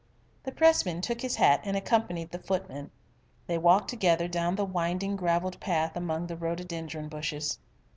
[0.45, 2.89] The Pressman took his hat and accompanied the footman.
[3.45, 7.59] They walked together down the winding gravelled path among the rhododendron bushes.